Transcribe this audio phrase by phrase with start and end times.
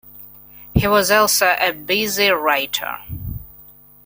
[0.73, 2.97] He was also a busy writer.